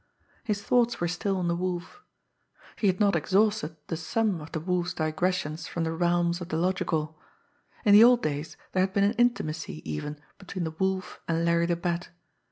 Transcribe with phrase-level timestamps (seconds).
[0.43, 2.01] His thoughts were still on the Wolf.
[2.75, 6.57] He had not exhausted the sum of the Wolf's digressions from the realms of the
[6.57, 7.19] logical!
[7.85, 11.67] In the old days there had been an intimacy even between the Wolf and Larry
[11.67, 12.09] the Bat.